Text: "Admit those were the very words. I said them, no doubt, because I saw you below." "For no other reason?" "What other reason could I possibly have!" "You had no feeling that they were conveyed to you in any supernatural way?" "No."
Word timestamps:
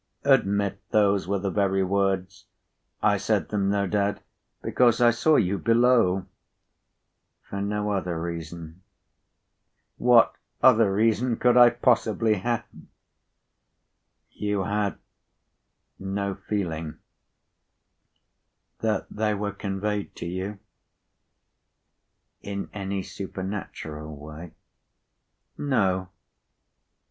"Admit 0.23 0.81
those 0.89 1.27
were 1.27 1.37
the 1.37 1.51
very 1.51 1.83
words. 1.83 2.45
I 3.03 3.17
said 3.17 3.49
them, 3.49 3.69
no 3.69 3.85
doubt, 3.85 4.17
because 4.63 4.99
I 4.99 5.11
saw 5.11 5.35
you 5.35 5.59
below." 5.59 6.25
"For 7.43 7.61
no 7.61 7.91
other 7.91 8.19
reason?" 8.19 8.81
"What 9.97 10.35
other 10.63 10.91
reason 10.91 11.35
could 11.37 11.55
I 11.55 11.69
possibly 11.69 12.33
have!" 12.37 12.65
"You 14.31 14.63
had 14.63 14.97
no 15.99 16.33
feeling 16.33 16.97
that 18.79 19.05
they 19.11 19.35
were 19.35 19.51
conveyed 19.51 20.15
to 20.15 20.25
you 20.25 20.57
in 22.41 22.71
any 22.73 23.03
supernatural 23.03 24.15
way?" 24.17 24.53
"No." 25.59 26.09